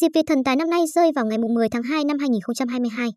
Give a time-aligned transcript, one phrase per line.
[0.00, 3.08] Dịp Việt thần tài năm nay rơi vào ngày 10 tháng 2 năm 2022.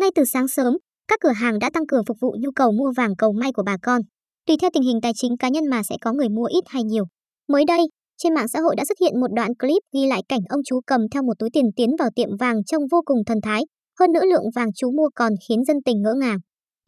[0.00, 0.76] Ngay từ sáng sớm,
[1.08, 3.62] các cửa hàng đã tăng cường phục vụ nhu cầu mua vàng cầu may của
[3.66, 4.00] bà con.
[4.46, 6.82] Tùy theo tình hình tài chính cá nhân mà sẽ có người mua ít hay
[6.84, 7.04] nhiều.
[7.48, 7.80] Mới đây,
[8.18, 10.80] trên mạng xã hội đã xuất hiện một đoạn clip ghi lại cảnh ông chú
[10.86, 13.62] cầm theo một túi tiền tiến vào tiệm vàng trông vô cùng thần thái,
[14.00, 16.38] hơn nữa lượng vàng chú mua còn khiến dân tình ngỡ ngàng.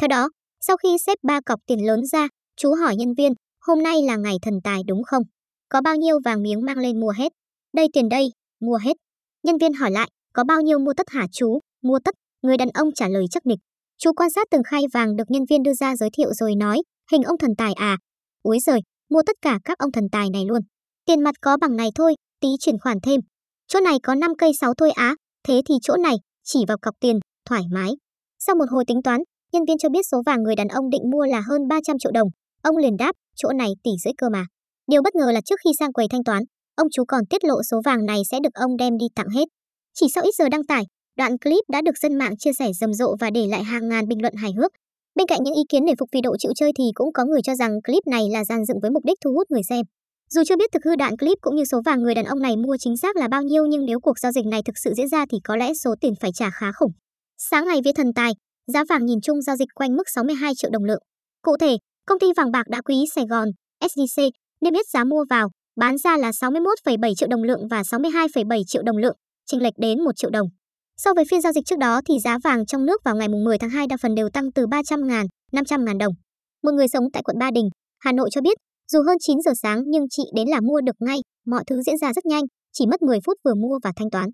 [0.01, 0.29] Theo đó,
[0.61, 3.33] sau khi xếp ba cọc tiền lớn ra, chú hỏi nhân viên,
[3.67, 5.23] hôm nay là ngày thần tài đúng không?
[5.69, 7.33] Có bao nhiêu vàng miếng mang lên mua hết?
[7.77, 8.29] Đây tiền đây,
[8.61, 8.97] mua hết.
[9.43, 11.59] Nhân viên hỏi lại, có bao nhiêu mua tất hả chú?
[11.83, 13.59] Mua tất, người đàn ông trả lời chắc nịch.
[13.99, 16.83] Chú quan sát từng khay vàng được nhân viên đưa ra giới thiệu rồi nói,
[17.11, 17.97] hình ông thần tài à?
[18.43, 20.63] Úi giời, mua tất cả các ông thần tài này luôn.
[21.07, 23.21] Tiền mặt có bằng này thôi, tí chuyển khoản thêm.
[23.69, 25.15] Chỗ này có 5 cây 6 thôi á,
[25.49, 27.19] thế thì chỗ này chỉ vào cọc tiền,
[27.49, 27.91] thoải mái.
[28.39, 29.21] Sau một hồi tính toán,
[29.53, 32.13] nhân viên cho biết số vàng người đàn ông định mua là hơn 300 triệu
[32.13, 32.29] đồng.
[32.63, 34.47] Ông liền đáp, chỗ này tỷ rưỡi cơ mà.
[34.87, 36.43] Điều bất ngờ là trước khi sang quầy thanh toán,
[36.75, 39.45] ông chú còn tiết lộ số vàng này sẽ được ông đem đi tặng hết.
[39.95, 40.85] Chỉ sau ít giờ đăng tải,
[41.17, 44.09] đoạn clip đã được dân mạng chia sẻ rầm rộ và để lại hàng ngàn
[44.09, 44.71] bình luận hài hước.
[45.15, 47.41] Bên cạnh những ý kiến để phục vì độ chịu chơi thì cũng có người
[47.43, 49.85] cho rằng clip này là dàn dựng với mục đích thu hút người xem.
[50.31, 52.57] Dù chưa biết thực hư đoạn clip cũng như số vàng người đàn ông này
[52.57, 55.09] mua chính xác là bao nhiêu nhưng nếu cuộc giao dịch này thực sự diễn
[55.09, 56.93] ra thì có lẽ số tiền phải trả khá khủng.
[57.39, 58.33] Sáng ngày vía thần tài,
[58.67, 61.03] giá vàng nhìn chung giao dịch quanh mức 62 triệu đồng lượng.
[61.43, 61.77] Cụ thể,
[62.07, 63.49] công ty vàng bạc đá quý Sài Gòn
[63.83, 68.63] SJC niêm yết giá mua vào, bán ra là 61,7 triệu đồng lượng và 62,7
[68.67, 70.47] triệu đồng lượng, chênh lệch đến 1 triệu đồng.
[70.97, 73.59] So với phiên giao dịch trước đó thì giá vàng trong nước vào ngày 10
[73.59, 76.13] tháng 2 đa phần đều tăng từ 300.000, 500.000 đồng.
[76.63, 78.59] Một người sống tại quận Ba Đình, Hà Nội cho biết,
[78.93, 81.99] dù hơn 9 giờ sáng nhưng chị đến là mua được ngay, mọi thứ diễn
[81.99, 82.43] ra rất nhanh,
[82.73, 84.29] chỉ mất 10 phút vừa mua và thanh toán.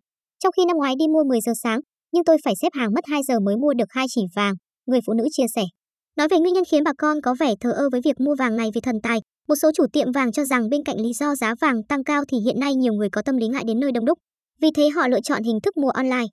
[0.44, 1.80] Trong khi năm ngoái đi mua 10 giờ sáng,
[2.12, 4.54] nhưng tôi phải xếp hàng mất 2 giờ mới mua được hai chỉ vàng,
[4.86, 5.62] người phụ nữ chia sẻ.
[6.18, 8.56] Nói về nguyên nhân khiến bà con có vẻ thờ ơ với việc mua vàng
[8.56, 11.34] này vì thần tài, một số chủ tiệm vàng cho rằng bên cạnh lý do
[11.34, 13.92] giá vàng tăng cao thì hiện nay nhiều người có tâm lý ngại đến nơi
[13.92, 14.18] đông đúc.
[14.62, 16.24] Vì thế họ lựa chọn hình thức mua online.